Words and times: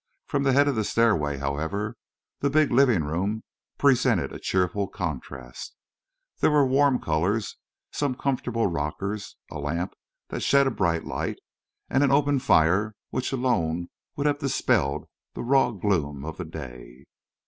From 0.25 0.41
the 0.41 0.53
head 0.53 0.67
of 0.67 0.73
the 0.73 0.83
stairway, 0.83 1.37
however, 1.37 1.95
the 2.39 2.49
big 2.49 2.71
living 2.71 3.03
room 3.03 3.43
presented 3.77 4.33
a 4.33 4.39
cheerful 4.39 4.87
contrast. 4.87 5.75
There 6.39 6.49
were 6.49 6.65
warm 6.65 6.97
colors, 6.99 7.57
some 7.91 8.15
comfortable 8.15 8.65
rockers, 8.65 9.37
a 9.51 9.59
lamp 9.59 9.93
that 10.29 10.39
shed 10.39 10.65
a 10.65 10.71
bright 10.71 11.05
light, 11.05 11.37
and 11.87 12.03
an 12.03 12.09
open 12.09 12.39
fire 12.39 12.95
which 13.11 13.31
alone 13.31 13.89
would 14.15 14.25
have 14.25 14.39
dispelled 14.39 15.07
the 15.35 15.43
raw 15.43 15.69
gloom 15.69 16.25
of 16.25 16.37
the 16.37 16.45
day. 16.45 17.05